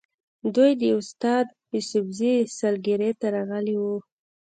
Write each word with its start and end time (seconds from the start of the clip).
دوی 0.55 0.71
د 0.81 0.83
استاد 0.99 1.45
یوسفزي 1.73 2.35
سالګرې 2.57 3.11
ته 3.19 3.27
راغلي 3.35 3.75
وو. 3.81 3.95